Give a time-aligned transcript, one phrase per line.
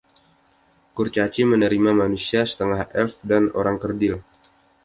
[0.97, 4.15] Kurcaci menerima manusia, setengah elf dan orang kerdil.